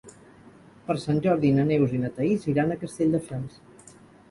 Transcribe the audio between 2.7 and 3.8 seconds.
a Castelldefels.